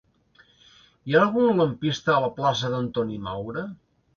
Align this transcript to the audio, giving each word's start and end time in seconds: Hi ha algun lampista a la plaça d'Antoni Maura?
Hi 1.09 1.17
ha 1.17 1.21
algun 1.25 1.61
lampista 1.63 2.15
a 2.17 2.25
la 2.27 2.33
plaça 2.41 2.73
d'Antoni 2.77 3.21
Maura? 3.29 3.69